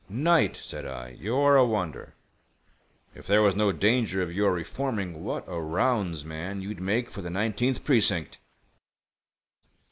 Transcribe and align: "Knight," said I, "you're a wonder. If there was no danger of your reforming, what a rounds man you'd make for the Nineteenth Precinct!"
"Knight," 0.09 0.55
said 0.55 0.83
I, 0.87 1.09
"you're 1.19 1.55
a 1.55 1.63
wonder. 1.63 2.15
If 3.13 3.27
there 3.27 3.43
was 3.43 3.55
no 3.55 3.71
danger 3.71 4.23
of 4.23 4.33
your 4.33 4.51
reforming, 4.51 5.23
what 5.23 5.43
a 5.47 5.61
rounds 5.61 6.25
man 6.25 6.59
you'd 6.59 6.81
make 6.81 7.11
for 7.11 7.21
the 7.21 7.29
Nineteenth 7.29 7.85
Precinct!" 7.85 8.39